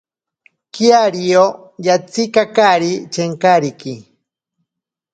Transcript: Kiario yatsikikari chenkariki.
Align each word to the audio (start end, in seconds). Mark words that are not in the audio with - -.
Kiario 0.73 1.43
yatsikikari 1.85 2.91
chenkariki. 3.13 3.93